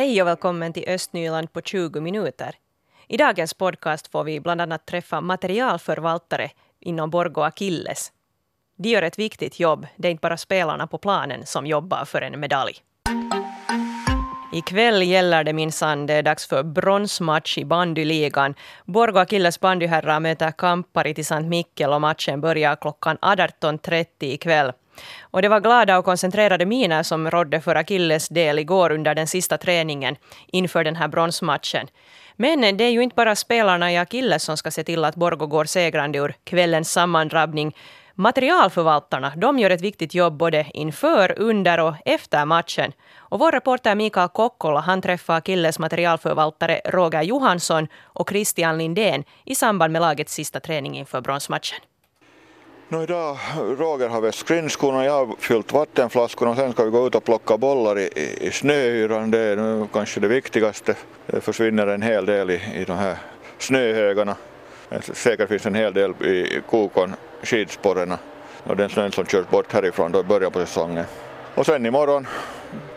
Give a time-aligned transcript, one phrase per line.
[0.00, 2.54] Hej och välkommen till Östnyland på 20 minuter.
[3.08, 8.12] I dagens podcast får vi bland annat träffa materialförvaltare inom Borgå Akilles.
[8.76, 9.86] De gör ett viktigt jobb.
[9.96, 12.72] Det är inte bara spelarna på planen som jobbar för en medalj.
[14.52, 16.06] Ikväll gäller det minsann.
[16.06, 18.54] Det är dags för bronsmatch i bandyligan.
[18.84, 24.72] Borgå Akilles bandyherrar möter Kampari till Sankt Mikkel och matchen börjar klockan 18.30 ikväll.
[25.20, 29.26] Och det var glada och koncentrerade miner som rådde för Akilles del igår under den
[29.26, 31.86] sista träningen inför den här bronsmatchen.
[32.36, 35.46] Men det är ju inte bara spelarna i Akilles som ska se till att Borgå
[35.46, 37.76] går segrande ur kvällens sammandrabbning.
[38.14, 42.92] Materialförvaltarna de gör ett viktigt jobb både inför, under och efter matchen.
[43.18, 49.54] Och vår reporter Mikael Kokkola han träffade Akilles materialförvaltare Roger Johansson och Christian Lindén i
[49.54, 51.78] samband med lagets sista träning inför bronsmatchen.
[52.92, 53.38] No, idag,
[53.78, 57.24] Roger har väst skrinskorna, jag har fyllt vattenflaskorna och sen ska vi gå ut och
[57.24, 58.10] plocka bollar i,
[58.40, 59.30] i, snöyran.
[59.30, 60.94] Det är nu kanske det viktigaste.
[61.26, 63.16] Det försvinner en hel del i, i de här
[63.58, 64.36] snöhögarna.
[64.90, 68.18] Eh, säkert finns en hel del i kokon, skidsporrarna
[68.64, 71.04] och den snön som körs bort härifrån då i början på säsongen.
[71.54, 72.26] Och sen imorgon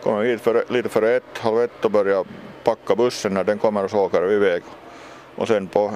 [0.02, 2.24] kommer vi hit för, lite före ett, halv ett och börjar
[2.64, 4.62] packa bussen när den kommer och så åker vi iväg.
[5.34, 5.92] Och sen på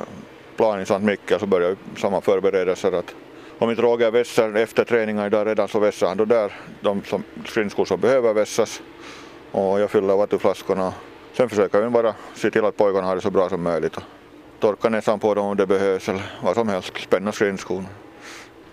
[0.56, 3.14] plan i Sankt Mikkel så börjar vi samma förberedelser att
[3.58, 7.24] om inte Roger vässar efter träningen idag redan så vässar han då där de som,
[7.44, 8.82] skridskor som behöver vässas.
[9.50, 10.94] Och jag fyller vattenflaskorna.
[11.32, 13.96] Sen försöker vi bara se till att pojkarna har det så bra som möjligt.
[13.96, 14.02] Och
[14.60, 16.92] torka näsan på dem om det behövs eller vad som helst.
[17.00, 17.88] Spänna skridskorna.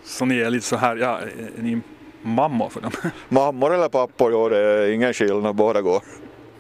[0.04, 1.82] Så ni är lite så här, ja, är ni
[2.22, 2.92] mammor för dem?
[3.30, 6.04] Mammor eller pappor, ja det är ingen skillnad, båda går.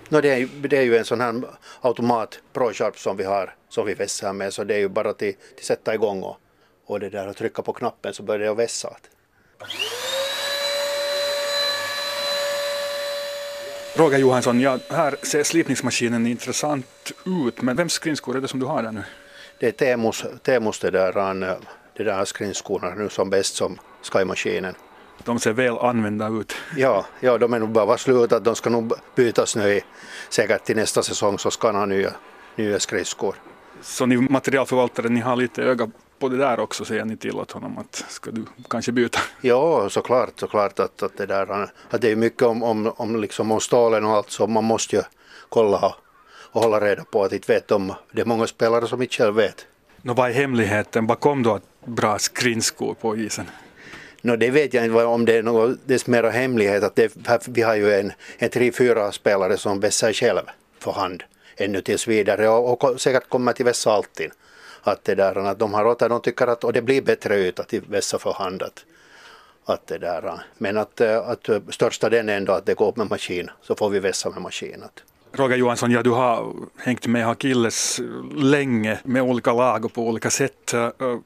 [0.09, 1.43] No, det, är, det är ju en sån här
[1.81, 5.33] automat ProSharp som vi har, som vi vässar med, så det är ju bara till
[5.61, 6.37] sätta igång och,
[6.85, 8.97] och det där att trycka på knappen så börjar det att vässa.
[13.95, 18.65] Roger Johansson, ja, här ser slipningsmaskinen intressant ut, men vems skridskor är det som du
[18.65, 19.03] har där nu?
[19.59, 21.39] Det är Temus, Temus det där, han,
[21.97, 24.75] det där skridskorna nu som bäst som ska i maskinen.
[25.23, 26.55] De ser väl använda ut.
[26.77, 28.43] Ja, ja de är nog bara slutat.
[28.43, 29.81] De ska nog bytas nu i,
[30.29, 32.11] säkert till nästa säsong så ska han ha nya,
[32.55, 33.35] nya skridskor.
[33.81, 37.51] Så ni materialförvaltare, ni har lite öga på det där också, säger ni till åt
[37.51, 39.19] honom att ska du kanske byta?
[39.41, 43.51] Ja, såklart, såklart att, att det där, att det är mycket om, om, om, liksom
[43.51, 45.01] om stålen och allt så man måste ju
[45.49, 45.95] kolla
[46.51, 49.35] och, hålla reda på att inte vet om, det är många spelare som inte själv
[49.35, 49.65] vet.
[50.01, 53.45] Nå, vad är hemligheten bakom då att bra skridskor på isen?
[54.21, 57.61] No, det vet jag inte om det är något dess mera hemlighet att det, vi
[57.61, 60.41] har ju en, en tre, fyra spelare som vässar själv
[60.79, 61.23] för hand
[61.57, 64.31] ännu tills vidare och, och säkert kommer till vässa alltid.
[64.87, 67.59] Att det där, att de har åter, de tycker att, och det blir bättre ut
[67.59, 68.63] att vässa för hand.
[68.63, 68.85] Att,
[69.65, 73.49] att det där, men att, att största den är ändå att det går med maskin,
[73.61, 74.83] så får vi vässa med maskin.
[74.83, 75.03] Att.
[75.39, 78.01] Roger Johansson, ja, du har hängt med Akilles
[78.35, 80.73] länge med olika lag och på olika sätt.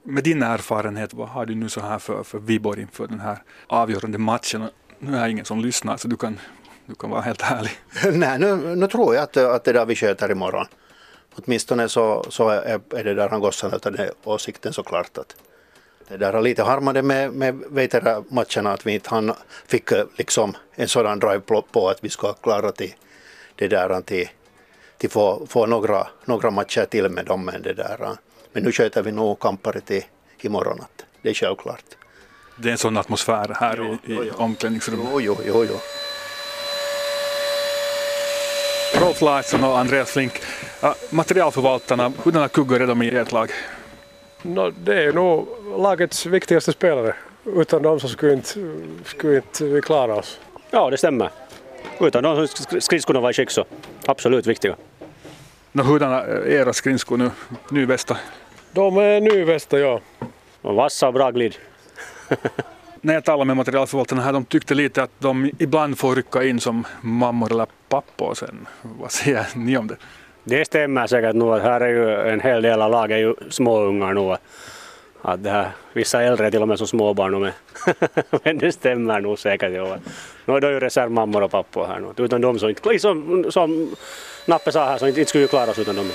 [0.03, 3.37] Med din erfarenhet, vad har du nu så här för, för vibbor inför den här
[3.67, 4.67] avgörande matchen?
[4.99, 6.39] Nu är det ingen som lyssnar så du kan,
[6.85, 7.71] du kan vara helt ärlig.
[8.19, 10.65] Nej, nu, nu tror jag att, att det där vi sköter imorgon.
[11.45, 15.35] Åtminstone så, så är, är det där han gossarna av den åsikten såklart att
[16.07, 19.33] det där har lite harmade med, med Veitera-matcherna att vi inte han
[19.67, 21.41] fick liksom en sådan drive
[21.71, 22.93] på att vi ska klara till
[23.55, 24.29] det där till,
[24.97, 27.45] till få, få några, några matcher till med dem.
[27.45, 28.17] Men, det där,
[28.53, 30.03] men nu sköter vi nog Kampari till
[30.41, 30.81] imorgon.
[30.81, 31.83] Att det är självklart.
[32.57, 35.07] Det är en sån atmosfär här jo, i, i omklädningsrummet.
[35.11, 35.79] Jo, jo, jo, jo.
[39.01, 40.33] Rolf Larsson och Andreas Flink,
[41.09, 43.51] materialförvaltarna, hurdana kuggar är de i ert lag?
[44.41, 45.47] No, det är nog
[45.77, 47.15] lagets viktigaste spelare.
[47.45, 48.49] Utan dem så skulle inte,
[49.05, 50.39] skulle inte vi klara oss.
[50.71, 51.29] Ja, det stämmer.
[51.99, 52.47] Utan de
[52.79, 53.65] skridskorna var i skick så
[54.05, 54.75] absolut viktiga.
[55.71, 57.31] No, hurdana är era skridskor nu,
[57.69, 58.17] nyvästa?
[58.71, 59.99] De är nyvästa, ja.
[60.61, 61.55] Och vassa och bra glid.
[63.01, 66.59] När jag talade med materialförvaltarna här, de tyckte lite att de ibland får rycka in
[66.59, 68.67] som mammor eller pappor sen.
[68.81, 69.97] Vad säger ni om det?
[70.49, 71.53] Det stämmer säkert nog.
[71.53, 74.35] att Här är ju en hel del av laget är ju småungar nu.
[75.21, 77.51] Att det här, vissa äldre till och med som småbarn med.
[78.43, 79.73] Men det stämmer nog säkert.
[79.73, 79.97] Ja.
[80.45, 82.25] Nu är det ju reservmammor och pappor här nu.
[82.25, 83.95] Utan dem så inte, som, som
[84.45, 86.09] Nappe sa här, så inte, inte skulle vi klara oss utan dem.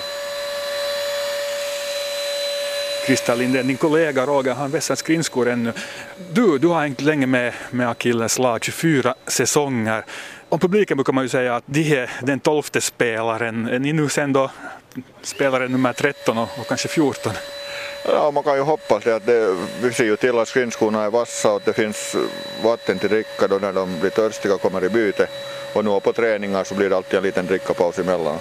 [3.07, 5.73] Krista Lindén, din kollega Roger, han vässar skridskor ännu.
[6.33, 10.05] Du, du har hängt länge med, med Akilles lag, 24 säsonger.
[10.49, 13.69] Om publiken brukar man ju säga att de är den tolfte spelaren.
[13.69, 14.51] Är ni nu sen då
[15.23, 17.33] spelare nummer 13 och, och kanske 14?
[18.09, 21.11] Ja, man kan ju hoppas det att det, vi ser ju till att skridskorna är
[21.11, 22.17] vassa och att det finns
[22.63, 25.27] vatten till dricka då när de blir törstiga och kommer i byte.
[25.73, 28.39] Och nu på träningar så blir det alltid en liten drickapaus emellan.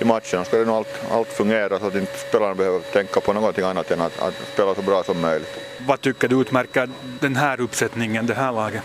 [0.00, 3.32] I matcherna ska det nog allt, allt fungera så att inte spelarna behöver tänka på
[3.32, 5.60] någonting annat än att, att spela så bra som möjligt.
[5.86, 6.88] Vad tycker du utmärker
[7.20, 8.82] den här uppsättningen, det här laget?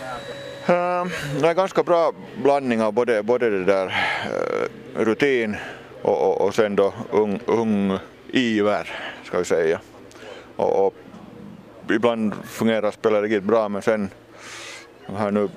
[0.70, 1.06] Uh,
[1.42, 2.14] det är ganska bra
[2.44, 5.58] blandning av både, både det där uh, rutin
[6.02, 8.90] och, och, och sen då ung, ung iver,
[9.24, 9.80] ska vi säga.
[10.56, 10.94] Och, och
[11.90, 14.10] ibland fungerar spelet riktigt bra men sen
[15.18, 15.50] här nu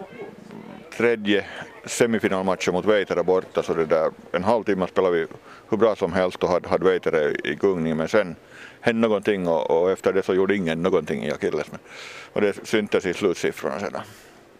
[0.96, 1.44] tredje
[1.86, 5.26] semifinalmatchen mot Veitare borta så det där en halvtimme spelade vi
[5.68, 8.36] hur bra som helst och hade, hade Veitare i gungning men sen
[8.80, 11.66] hände någonting och, och, efter det så gjorde ingen någonting i Akilles.
[12.32, 14.00] Och det syntes i slutsiffrorna sedan.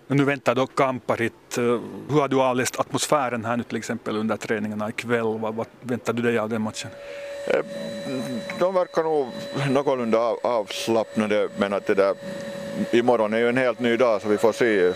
[0.08, 1.58] Nu väntar då Kamparit.
[1.58, 1.64] Eh,
[2.08, 5.38] hur har du avläst atmosfären här nu till exempel under träningarna ikväll?
[5.38, 6.90] Vad, vad väntar du dig av den matchen?
[7.46, 7.64] Eh,
[8.58, 9.28] de verkar nog
[9.70, 12.14] någorlunda avslappnade men att det där
[12.90, 14.92] imorgon är ju en helt ny dag så vi får se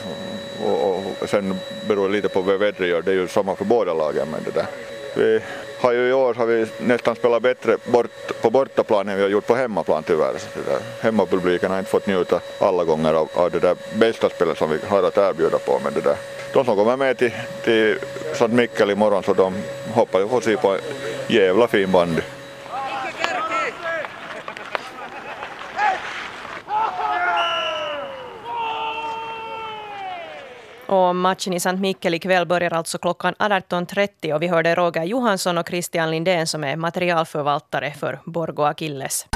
[0.64, 1.54] och, och sen
[1.88, 3.02] beror det lite på vad vädret gör.
[3.02, 4.66] Det är ju samma för båda lagen men det där.
[5.14, 5.40] Vi
[5.80, 9.28] har ju i år har vi nästan spelat bättre bort, på bortaplan än vi har
[9.28, 10.38] gjort på hemmaplan tyvärr.
[10.38, 14.58] Så där, hemmapubliken har inte fått njuta alla gånger av, av det där bästa spelet
[14.58, 15.80] som vi har att erbjuda på.
[15.84, 16.16] Men det där.
[16.52, 17.32] De som kommer med till,
[17.64, 17.98] till
[18.32, 18.48] St.
[18.48, 19.54] Mikkel imorgon så de
[19.92, 20.80] hoppas få se på en
[21.28, 22.22] jävla fin bandy.
[30.90, 35.58] Och matchen i Sankt Mikkel ikväll börjar alltså klockan 18.30 och vi hörde Roger Johansson
[35.58, 39.26] och Christian Lindén som är materialförvaltare för Borgo Akilles.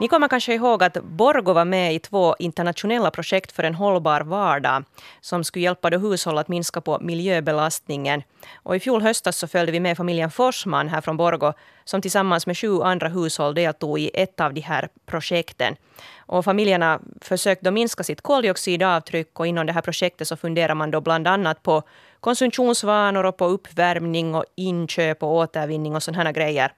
[0.00, 4.20] Ni kommer kanske ihåg att Borgo var med i två internationella projekt för en hållbar
[4.20, 4.84] vardag
[5.20, 8.22] som skulle hjälpa hushåll att minska på miljöbelastningen.
[8.62, 11.52] Och I fjol höstas så följde vi med familjen Forsman här från Borgo
[11.84, 15.76] som tillsammans med sju andra hushåll deltog i ett av de här projekten.
[16.18, 20.90] Och familjerna försökte då minska sitt koldioxidavtryck och inom det här projektet så funderar man
[20.90, 21.82] då bland annat på
[22.20, 26.72] konsumtionsvanor och på uppvärmning och inköp och återvinning och sådana grejer.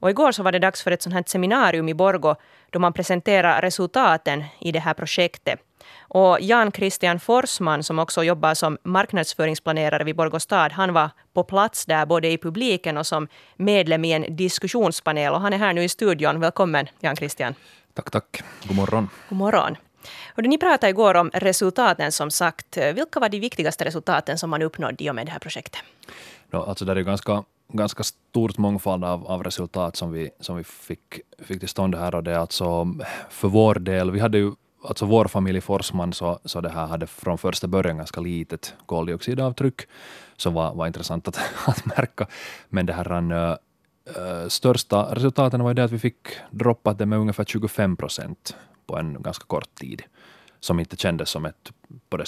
[0.00, 2.34] Och igår så var det dags för ett sånt här seminarium i Borgo
[2.70, 5.60] då man presenterar resultaten i det här projektet.
[5.98, 11.44] Och Jan Christian Forsman, som också jobbar som marknadsföringsplanerare vid Borgå stad, han var på
[11.44, 15.32] plats där både i publiken och som medlem i en diskussionspanel.
[15.32, 16.40] Och han är här nu i studion.
[16.40, 17.54] Välkommen, Jan Christian.
[17.94, 18.42] Tack, tack.
[18.62, 19.08] God morgon.
[19.28, 19.76] God morgon.
[20.36, 22.76] Och ni pratade igår om resultaten som sagt.
[22.76, 25.80] Vilka var de viktigaste resultaten som man uppnådde i och med det här projektet?
[26.50, 30.64] No, alltså det är ganska ganska stort mångfald av, av resultat som vi, som vi
[30.64, 32.14] fick, fick till stånd här.
[32.14, 32.94] Och det är alltså
[33.30, 34.52] för vår del, vi hade ju
[34.84, 39.80] alltså vår familj Forsman så, så det här hade från första början ganska litet koldioxidavtryck,
[40.36, 42.26] som var, var intressant att, att märka.
[42.68, 43.58] Men det här
[44.18, 48.56] uh, största resultaten var ju det att vi fick droppat det med ungefär 25 procent
[48.86, 50.02] på en ganska kort tid,
[50.60, 51.72] som inte kändes som ett
[52.08, 52.18] på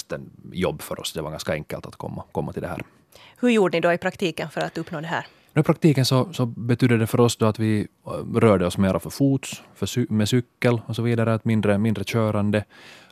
[0.52, 1.12] jobb för oss.
[1.12, 2.82] Det var ganska enkelt att komma, komma till det här.
[3.40, 5.26] Hur gjorde ni då i praktiken för att uppnå det här?
[5.54, 9.00] I praktiken så, så betyder det för oss då att vi äh, rörde oss mera
[9.00, 12.64] för fots, för med cykel och så vidare, att mindre, mindre körande,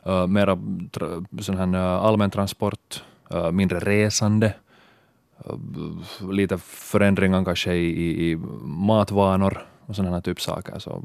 [0.07, 0.59] uh, mera
[1.41, 3.03] sån här uh, allmän transport,
[3.33, 4.53] uh, mindre resande,
[5.49, 10.79] uh, lite förändringar kanske i, i, i matvanor och sådana här typ saker.
[10.79, 11.03] Så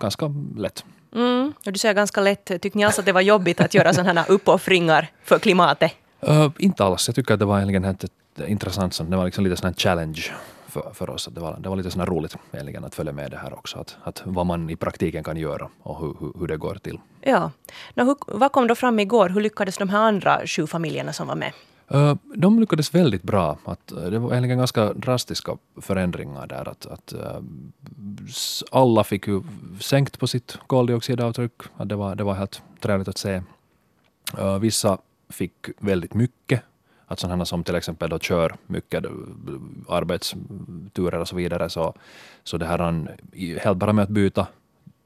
[0.00, 0.84] ganska lätt.
[1.14, 1.52] Mm.
[1.66, 2.44] Och du säger ganska lätt.
[2.44, 5.92] Tyckte ni alls att det var jobbigt att göra sådana här uppoffringar för klimatet?
[6.28, 7.08] Uh, inte alls.
[7.08, 10.32] Jag tycker att det var egentligen ett, ett intressant, det var liksom lite sån challenge
[10.74, 11.28] för, för oss.
[11.32, 13.78] Det var, det var lite sån roligt egentligen att följa med det här också.
[13.78, 16.98] Att, att vad man i praktiken kan göra och hur, hur, hur det går till.
[17.20, 17.50] Ja.
[17.94, 19.28] Nå, hur, vad kom då fram igår?
[19.28, 21.52] Hur lyckades de här andra sju familjerna som var med?
[21.94, 23.58] Uh, de lyckades väldigt bra.
[23.64, 26.68] Att, uh, det var egentligen ganska drastiska förändringar där.
[26.68, 27.40] Att, att uh,
[28.70, 29.42] alla fick ju
[29.80, 31.52] sänkt på sitt koldioxidavtryck.
[31.76, 33.42] Att det, var, det var helt trevligt att se.
[34.60, 34.98] vissa
[35.28, 36.62] fick väldigt mycket.
[37.14, 39.04] Att sådana som till exempel då kör mycket
[39.88, 41.70] arbetsturer och så vidare.
[41.70, 41.94] Så,
[42.44, 44.46] så det här helt bara med att byta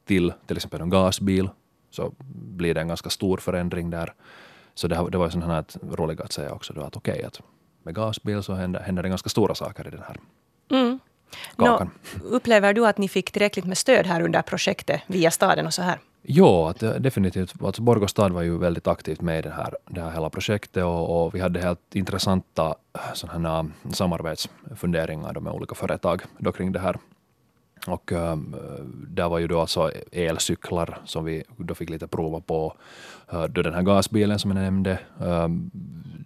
[0.04, 1.48] till till exempel en gasbil
[1.90, 4.12] så blir det en ganska stor förändring där.
[4.74, 5.64] Så det, det var sådana här
[5.96, 7.40] roligt att säga också då att okej, okay, att
[7.82, 10.16] med gasbil så händer, händer det ganska stora saker i den här
[10.70, 10.98] mm.
[11.56, 11.90] kakan.
[12.14, 15.74] No, upplever du att ni fick tillräckligt med stöd här under projektet via staden och
[15.74, 15.98] så här?
[16.30, 17.62] Ja, att, definitivt.
[17.62, 20.85] Alltså Borgå stad var ju väldigt aktivt med i det här, det här hela projektet
[20.85, 26.73] och, och vi hade helt intressanta äh, sådana äh, samarbetsfunderingar med olika företag då kring
[26.73, 26.97] det här.
[27.87, 28.37] Och äh,
[29.08, 32.76] där var ju då alltså elcyklar som vi då fick lite prova på.
[33.32, 35.49] Äh, då den här gasbilen som jag nämnde, äh,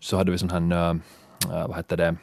[0.00, 2.16] så hade vi sån här, äh, vad hette det,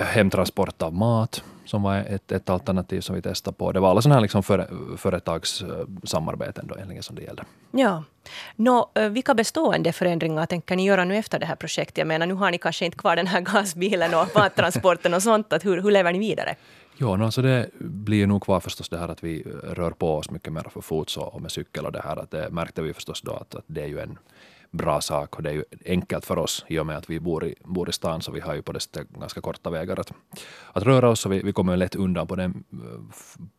[0.00, 3.72] hemtransport av mat som var ett, ett alternativ som vi testade på.
[3.72, 7.44] Det var alla sådana här liksom före, företagssamarbeten då egentligen som det gällde.
[7.70, 8.04] Ja.
[8.56, 11.98] Nå, vilka bestående förändringar tänker ni göra nu efter det här projektet?
[11.98, 15.52] Jag menar, nu har ni kanske inte kvar den här gasbilen och mattransporten och sånt.
[15.52, 16.56] Att hur, hur lever ni vidare?
[16.96, 20.30] Ja, no, så det blir nog kvar förstås det här att vi rör på oss
[20.30, 22.16] mycket mer för fots och med cykel och det här.
[22.16, 24.18] Att det märkte vi förstås då att, att det är ju en
[24.74, 27.44] bra sak och det är ju enkelt för oss i och med att vi bor
[27.44, 30.12] i, bor i stan så vi har ju på det sättet ganska korta vägar att,
[30.72, 32.64] att röra oss och vi, vi kommer lätt undan på den,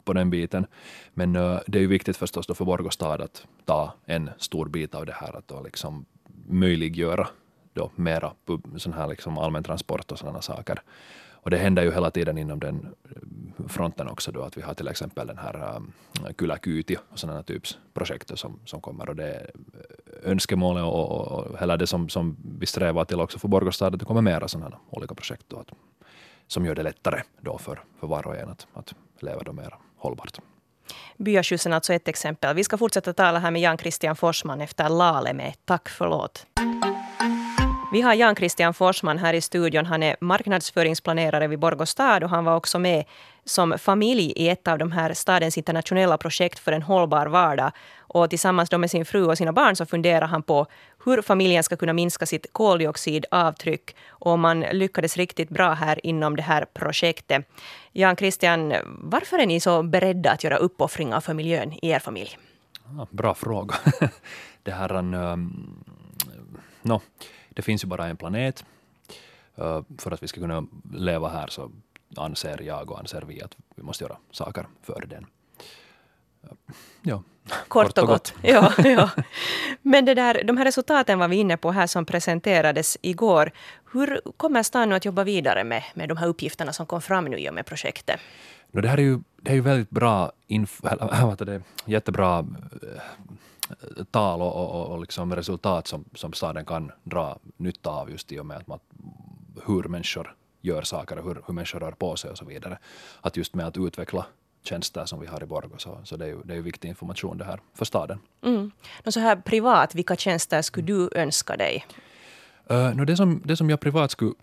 [0.03, 0.65] på den biten.
[1.13, 4.65] Men uh, det är ju viktigt förstås då för Borgå stad att ta en stor
[4.65, 6.05] bit av det här att då liksom
[6.47, 7.27] möjliggöra
[7.73, 8.33] då mera
[8.77, 10.81] sån här liksom allmän transport och sådana saker.
[11.45, 12.95] Och det händer ju hela tiden inom den
[13.67, 15.93] fronten också då att vi har till exempel den här eh, um,
[16.39, 19.51] Kyläkyyti och sådana typs projekt som, som kommer och det
[20.25, 23.99] önskemålet och, och, och hela det som, som vi strävar till också för Borgostad att
[23.99, 25.67] det kommer mera sådana olika projekt då att,
[26.47, 29.75] som gör det lättare då för, för var och en att, att leva då mer
[29.97, 30.39] hållbart.
[31.17, 32.55] Byaskjutsen alltså ett exempel.
[32.55, 36.45] Vi ska fortsätta tala här med Jan Christian Forsman efter Lale med Tack förlåt.
[37.95, 39.85] Vi har Jan Christian Forsman här i studion.
[39.85, 43.05] Han är marknadsföringsplanerare vid Borgå stad och han var också med
[43.45, 47.71] som familj i ett av de här stadens internationella projekt för en hållbar vardag.
[47.97, 50.67] Och tillsammans med sin fru och sina barn så funderar han på
[51.05, 53.95] hur familjen ska kunna minska sitt koldioxidavtryck.
[54.09, 57.45] Och man lyckades riktigt bra här inom det här projektet.
[57.91, 62.37] Jan Christian, varför är ni så beredda att göra uppoffringar för miljön i er familj?
[63.11, 63.75] bra fråga.
[64.63, 64.93] det här...
[64.93, 65.83] Eh, um,
[66.81, 67.01] no
[67.55, 68.65] det finns ju bara en planet.
[69.59, 71.71] Uh, för att vi ska kunna leva här så
[72.17, 75.25] anser jag och anser vi att vi måste göra saker för den.
[77.01, 77.23] Ja.
[77.67, 78.33] Kort och gott.
[78.41, 79.09] ja, ja.
[79.81, 83.51] Men det där, de här resultaten var vi inne på här som presenterades igår.
[83.91, 87.25] Hur kommer stan nu att jobba vidare med, med de här uppgifterna som kom fram
[87.25, 88.19] nu i och med projektet?
[88.71, 90.81] No, det här är ju, det är ju väldigt bra, inf,
[91.37, 93.01] det, jättebra eh,
[94.11, 98.39] tal och, och, och liksom resultat som, som staden kan dra nytta av just i
[98.39, 98.79] och med att man,
[99.65, 102.77] hur människor gör saker och hur, hur människor rör på sig och så vidare.
[103.21, 104.25] Att just med att utveckla
[104.63, 106.89] tjänster som vi har i Borgå så, så det är ju det är ju viktig
[106.89, 108.19] information det här för staden.
[108.41, 108.71] Mm.
[109.05, 111.85] Och så här privat, vilka tjänster skulle du önska dig?
[112.71, 114.33] Uh, no, det, som, det som jag privat skulle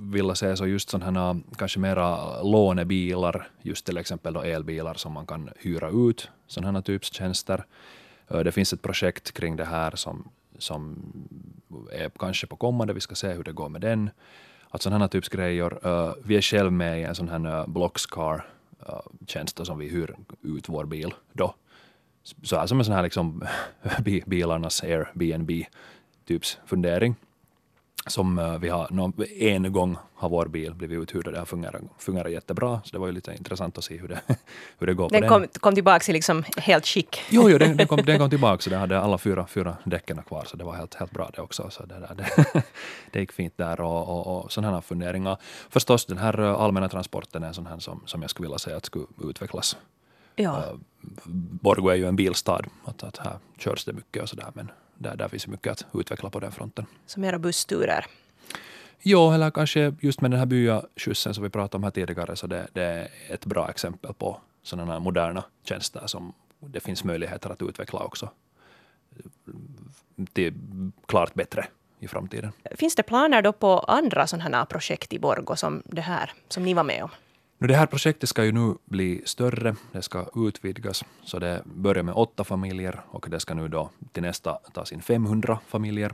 [0.00, 5.26] vilja se så just sådana kanske mera lånebilar, just till exempel då elbilar som man
[5.26, 7.64] kan hyra ut, sådana typs tjänster.
[8.28, 10.28] Eh, det finns ett projekt kring det här som,
[10.58, 10.96] som
[11.92, 14.10] är kanske på kommande, vi ska se hur det går med den.
[14.70, 15.86] Att sådana här typs grejer.
[15.86, 18.46] Eh, vi är själv med i en sån här eh, Blockscar
[19.26, 21.54] tjänst som vi hyr ut vår bil då.
[22.42, 23.44] Så här som en sån här liksom
[24.26, 25.50] bilarnas Airbnb
[26.24, 27.14] typs fundering
[28.06, 31.82] som eh, vi har en gång har vår bil blivit uthyrd och det har fungerat,
[31.98, 32.80] fungerat jättebra.
[32.84, 34.20] Så det var ju lite intressant att se hur det,
[34.78, 35.10] hur det går.
[35.10, 37.20] Den, den kom, kom tillbaka liksom helt skick.
[37.30, 40.22] Jo, jo den, den, kom, den kom tillbaka så den hade alla fyra, fyra däcken
[40.22, 41.70] kvar så det var helt, helt bra det också.
[41.70, 42.62] Så det, där, det,
[43.10, 45.36] det gick fint där och, och, och sådana här funderingar.
[45.70, 48.58] Förstås den här eh, allmänna transporten är en sån här som, som jag skulle vilja
[48.58, 49.76] säga att skulle utvecklas.
[50.36, 50.50] Ja.
[50.50, 50.78] Uh,
[51.62, 55.16] Borgå är ju en bilstad, att, att här körs det mycket och sådär men där,
[55.16, 56.86] där finns mycket att utveckla på den fronten.
[57.06, 58.06] Så mera bussturer?
[59.02, 62.46] Jo, eller kanske just med den här byaskjutsen som vi pratade om här tidigare, så
[62.46, 67.50] det, det är ett bra exempel på sådana här moderna tjänster som det finns möjligheter
[67.50, 68.30] att utveckla också
[70.32, 70.54] till
[71.06, 71.66] klart bättre
[71.98, 72.52] i framtiden.
[72.70, 76.62] Finns det planer då på andra sådana här projekt i Borgå som det här, som
[76.62, 77.10] ni var med om?
[77.58, 82.02] Nu, det här projektet ska ju nu bli större, det ska utvidgas, så det börjar
[82.02, 86.12] med åtta familjer och det ska nu då till nästa tas in 500 familjer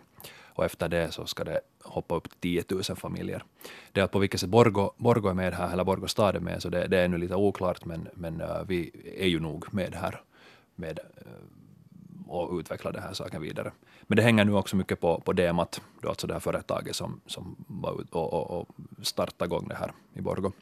[0.55, 3.45] och efter det så ska det hoppa upp till 10 000 familjer.
[3.93, 6.63] Det är på vilket sätt Borgo, Borgo är med här, eller Borgo stad är med,
[6.63, 9.95] så det, det är nu lite oklart, men, men eh, vi är ju nog med
[9.95, 10.21] här
[10.75, 13.73] med eh, och utveckla den här saken vidare.
[14.03, 17.21] Men det hänger nu också mycket på, på DEMAT, då alltså det här företaget som,
[17.27, 18.69] som var ut och, och, och
[19.03, 20.53] startade igång det här i Borgo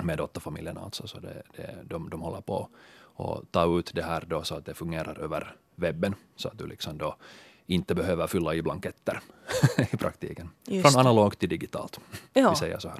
[0.00, 2.68] med åtta familjerna alltså, så det, det, de, de håller på
[3.16, 6.66] att ta ut det här då så att det fungerar över webben, så att du
[6.66, 7.16] liksom då
[7.66, 9.20] inte behöver fylla i blanketter
[9.92, 10.50] i praktiken.
[10.66, 12.00] Just Från analogt till digitalt.
[12.32, 12.50] Ja.
[12.50, 12.98] Vi säger så här.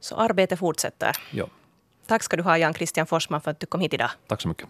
[0.00, 1.16] Så arbetet fortsätter.
[1.32, 1.46] Ja.
[2.06, 4.10] Tack ska du ha Jan Christian Forsman för att du kom hit idag.
[4.26, 4.68] Tack så mycket.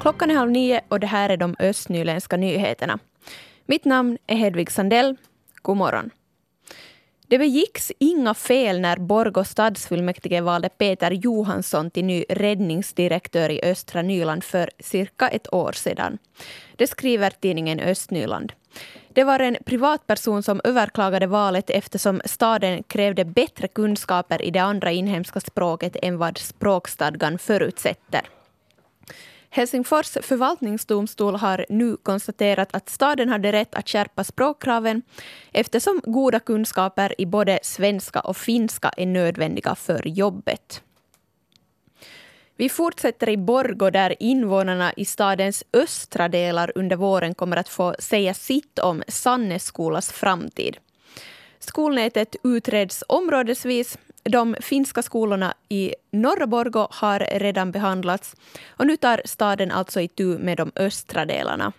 [0.00, 2.98] Klockan är halv nio och det här är de östnyländska nyheterna.
[3.70, 5.16] Mitt namn är Hedvig Sandell.
[5.62, 6.10] God morgon.
[7.26, 14.02] Det begicks inga fel när Borgå stadsfullmäktige valde Peter Johansson till ny räddningsdirektör i östra
[14.02, 16.18] Nyland för cirka ett år sedan.
[16.76, 18.52] Det skriver tidningen Östnyland.
[19.08, 24.90] Det var en privatperson som överklagade valet eftersom staden krävde bättre kunskaper i det andra
[24.92, 28.28] inhemska språket än vad språkstadgan förutsätter.
[29.50, 35.02] Helsingfors förvaltningsdomstol har nu konstaterat att staden hade rätt att skärpa språkkraven
[35.52, 40.82] eftersom goda kunskaper i både svenska och finska är nödvändiga för jobbet.
[42.56, 47.94] Vi fortsätter i Borgå där invånarna i stadens östra delar under våren kommer att få
[47.98, 50.76] säga sitt om Sanneskolas framtid.
[51.58, 53.98] Skolnätet utreds områdesvis.
[54.28, 58.36] De finska skolorna i norra Borgå har redan behandlats
[58.68, 61.72] och nu tar staden alltså itu med de östra delarna.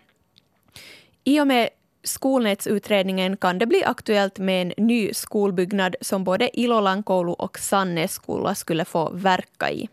[1.24, 1.70] I och med
[2.04, 8.56] skolnätsutredningen kan det bli aktuellt med en ny skolbyggnad som både Ilolan Koulu och Sanneskola
[8.56, 9.90] skulle få verka i.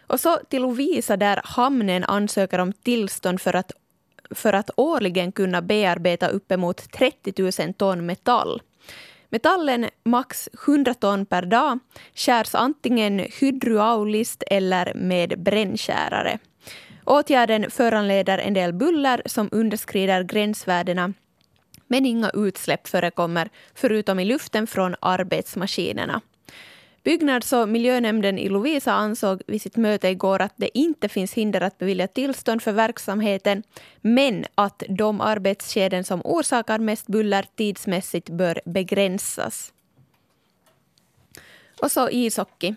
[0.00, 3.72] Och så till Lovisa där hamnen ansöker om tillstånd för att,
[4.30, 8.62] för att årligen kunna bearbeta uppemot 30 000 ton metall.
[9.30, 11.78] Metallen, max 100 ton per dag,
[12.14, 16.38] skärs antingen hydrauliskt eller med brännskärare.
[17.04, 21.12] Åtgärden föranleder en del buller som underskrider gränsvärdena
[21.90, 26.20] men inga utsläpp förekommer förutom i luften från arbetsmaskinerna.
[27.02, 31.60] Byggnads och miljönämnden i Lovisa ansåg vid sitt möte igår att det inte finns hinder
[31.60, 33.62] att bevilja tillstånd för verksamheten,
[34.00, 39.72] men att de arbetsskeden som orsakar mest buller tidsmässigt bör begränsas.
[41.82, 42.74] Och så ishockey.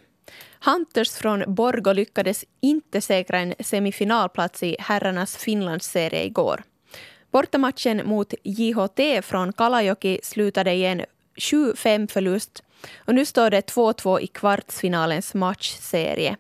[0.66, 6.64] Hunters från Borgå lyckades inte säkra en semifinalplats i herrarnas Finlandsserie igår.
[7.32, 11.02] Bortamatchen mot JHT från Kalajoki slutade i en
[11.36, 12.64] 7-5 förlust
[12.98, 16.38] och nu står det 2-2 i kvartsfinalens matchserie.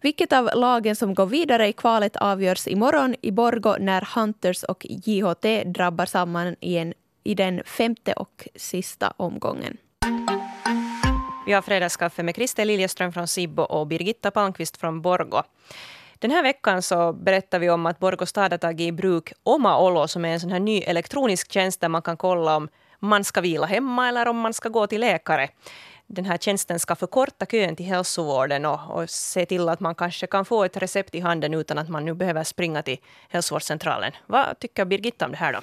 [0.00, 4.86] Vilket av lagen som går vidare i kvalet avgörs imorgon i Borgo när Hunters och
[4.88, 9.76] JHT drabbar samman i, en, i den femte och sista omgången.
[11.46, 15.42] Vi har fredagskaffe med Christer Liljeström från Sibbo och Birgitta Palmqvist från Borgo.
[16.18, 19.80] Den här veckan så berättar vi om att Borgå stad har tagit i bruk Oma
[19.80, 22.68] Olo som är en sån här ny elektronisk tjänst där man kan kolla om
[23.00, 25.48] man ska vila hemma eller om man ska gå till läkare.
[26.06, 30.26] Den här tjänsten ska förkorta kön till hälsovården och, och se till att man kanske
[30.26, 34.12] kan få ett recept i handen utan att man nu behöver springa till hälsovårdscentralen.
[34.26, 35.60] Vad tycker Birgitta om det här då?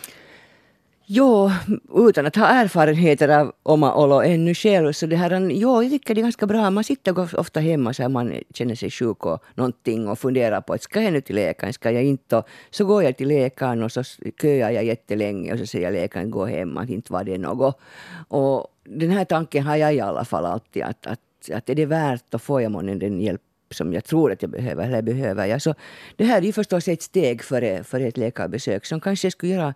[1.05, 1.51] Jo,
[1.95, 6.15] utan att ha erfarenheter av Oma Olo ännu själv, så det här, jo, jag tycker
[6.15, 6.69] det är ganska bra.
[6.69, 10.83] Man sitter ofta hemma så man känner sig sjuk och någonting och funderar på att
[10.83, 12.43] ska jag nu till läkaren, ska jag inte?
[12.69, 14.03] Så går jag till läkaren och så
[14.41, 17.79] köar jag jättelänge och så säger läkaren gå hem, att inte var det något.
[18.27, 21.19] Och den här tanken har jag i alla fall alltid, att, att,
[21.53, 24.51] att är det värt och får jag månne den hjälp som jag tror att jag
[24.51, 25.61] behöver, eller behöver jag.
[25.61, 25.75] Så
[26.15, 29.73] det här är ju förstås ett steg före, före ett läkarbesök som kanske skulle göra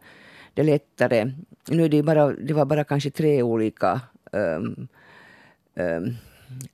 [0.58, 1.32] det lättare.
[1.70, 4.88] Nu är det, bara, det var bara kanske tre olika um,
[5.76, 6.16] um,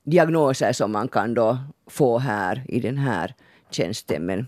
[0.03, 3.33] diagnoser som man kan då få här i den här
[3.69, 4.25] tjänsten.
[4.25, 4.47] Men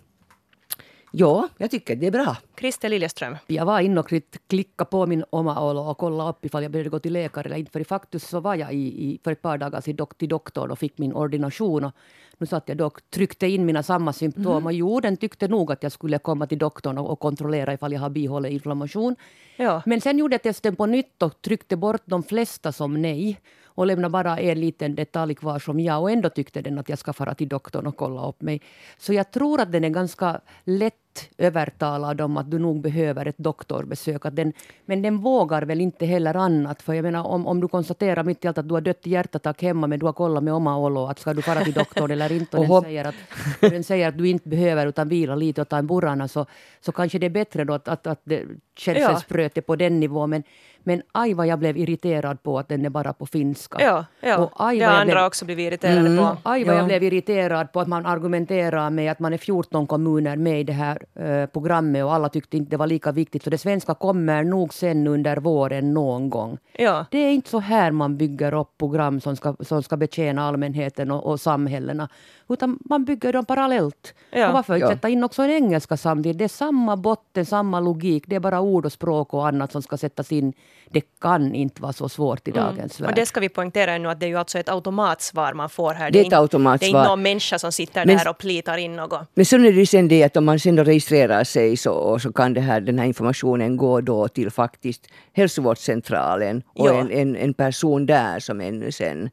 [1.17, 2.37] ja, jag tycker det är bra.
[2.59, 3.37] Christer Liljeström.
[3.47, 4.13] Jag var inne och
[4.47, 7.71] klickade på min Oma-Olo och kollade upp ifall jag behövde gå till läkare eller inte.
[7.71, 10.71] För i faktiskt så var jag i, i, för ett par dagar sedan till doktorn
[10.71, 11.83] och fick min ordination.
[11.83, 11.93] Och
[12.37, 14.65] nu satt jag dock tryckte in mina samma symptom mm.
[14.65, 17.93] och jo, den tyckte nog att jag skulle komma till doktorn och, och kontrollera ifall
[17.93, 19.15] jag har bihållen inflammation.
[19.57, 19.81] Ja.
[19.85, 23.39] Men sen gjorde jag testen på nytt och tryckte bort de flesta som nej
[23.75, 26.99] och lämnade bara en liten detalj kvar som jag och ändå tyckte den att jag
[26.99, 28.61] ska fara till doktorn och kolla upp mig.
[28.97, 30.95] Så jag tror att den är ganska lätt
[31.37, 34.25] övertalad om att du nog behöver ett doktorbesök.
[34.25, 34.53] Att den,
[34.85, 36.81] men den vågar väl inte heller annat.
[36.81, 39.09] För jag menar, om, om du konstaterar mitt i allt att du har dött i
[39.09, 42.11] hjärtattack hemma men du har kollat med oma olo att ska du fara till doktorn
[42.11, 43.15] eller inte och den säger, att,
[43.59, 46.45] den säger att du inte behöver utan vila lite och ta en burrana så,
[46.81, 48.43] så kanske det är bättre då att, att, att det
[48.77, 49.19] känns ja.
[49.19, 50.29] spröt på den nivån.
[50.29, 50.43] Men,
[50.85, 53.77] men aj vad jag blev irriterad på att den är bara på finska.
[53.81, 54.37] Ja, ja.
[54.37, 56.37] Och aj det har andra blev, också blivit irriterade mm, på.
[56.43, 56.79] Aj vad ja.
[56.79, 60.63] jag blev irriterad på att man argumenterar med att man är 14 kommuner med i
[60.63, 63.43] det här uh, programmet och alla tyckte inte det var lika viktigt.
[63.43, 66.57] Så det svenska kommer nog sen under våren någon gång.
[66.73, 67.05] Ja.
[67.11, 71.11] Det är inte så här man bygger upp program som ska, som ska betjäna allmänheten
[71.11, 72.09] och, och samhällena.
[72.49, 74.13] Utan man bygger dem parallellt.
[74.31, 74.47] Ja.
[74.47, 74.87] Och varför ja.
[74.87, 76.37] sätta in också en engelska samtidigt?
[76.37, 78.23] Det är samma botten, samma logik.
[78.27, 80.53] Det är bara ord och språk och annat som ska sättas in
[80.89, 82.63] det kan inte vara så svårt i Mm.
[82.63, 83.09] dagens värld.
[83.09, 85.93] Och det ska vi poängtera nu att det är ju alltså ett automatsvar man får
[85.93, 86.11] här.
[86.11, 86.87] Det är ett inte- automatsvar.
[86.91, 89.19] Det är inte någon människa som sitter Men- där och plitar in något.
[89.33, 92.19] Men sen är det ju sen det att om man sen då registrerar sig så,
[92.19, 96.93] så kan det här, den här informationen gå då till faktiskt hälsovårdscentralen och Ja.
[96.99, 99.29] en, en, en person där som ännu sen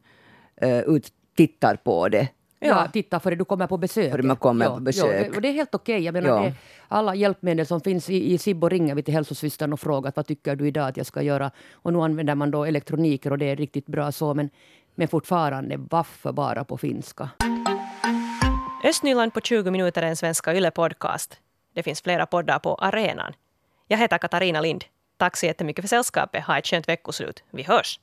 [0.63, 2.27] uh, ut, tittar på det.
[2.67, 4.11] Ja, titta före du kommer på besök.
[4.11, 5.27] Före man kommer på besök.
[5.31, 5.99] Ja, och det är helt okej.
[6.03, 6.43] Jag menar, Ja.
[6.43, 6.53] det,
[6.87, 10.55] alla hjälpmedel som finns i, i Sibbo ringer vi till hälsosystern och frågar vad tycker
[10.55, 11.51] du idag att jag ska göra.
[11.73, 14.33] Och nu använder man då elektroniker och det är riktigt bra så.
[14.33, 14.49] Men,
[14.95, 17.29] men fortfarande, varför bara på finska?
[18.83, 21.33] Östnyland på 20 minuter är en svenska Yle-podcast.
[21.75, 23.33] Det finns flera poddar på arenan.
[23.87, 24.83] Jag heter Katarina Lind.
[25.17, 26.43] Tack så jättemycket för sällskapet.
[26.43, 27.43] Ha ett skönt veckoslut.
[27.51, 27.91] Vi hörs!